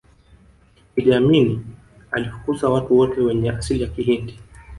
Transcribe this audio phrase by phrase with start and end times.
[0.97, 1.65] iddi amini
[2.11, 4.39] alifukuza watu wote wenye asili ya kihindi